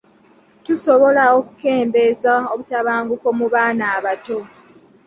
[0.65, 4.39] Tusobola okukeendeza obutabanguko mu baana abato?